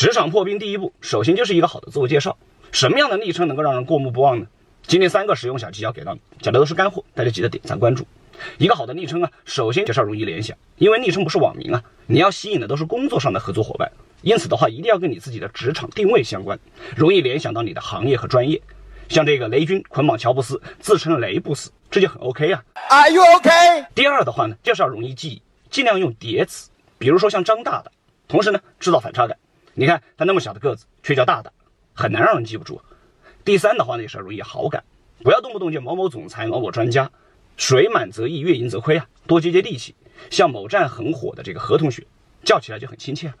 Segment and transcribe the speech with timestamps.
[0.00, 2.38] 职场破冰第一步，首先就是一个好的自我介绍。
[2.72, 4.46] 什么样的昵称能够让人过目不忘呢？
[4.86, 8.06] 今天三个实用小技巧给到你，讲的都是干货，大家记得点赞关注。
[8.56, 13.92] 一个好的昵称啊，首先介绍容易联想，因为昵称不是网名啊，你要吸引的都是工作上的合作伙伴，
[14.22, 16.58] 因此的话，一定要跟你自己的职场定位相关，
[16.96, 18.58] 容易联想到你的行业和专业。
[19.10, 22.64] 像这个雷军捆绑乔布斯，自称雷布斯，这就很 OK 啊。
[22.88, 23.50] Are you OK？
[23.94, 27.92] 第二的话呢，就是要容易记忆，尽量用叠词，比如说像张大大，
[28.26, 29.36] 同时呢制造反差感。
[29.80, 31.50] 你看他那么小的个子，却叫大大，
[31.94, 32.82] 很难让人记不住。
[33.46, 34.84] 第三的话呢，也是容易好感，
[35.22, 37.10] 不要动不动就某某总裁、某某专家，
[37.56, 39.94] 水满则溢，月盈则亏啊，多接接地气。
[40.28, 42.06] 像某站很火的这个何同学，
[42.44, 43.32] 叫起来就很亲切。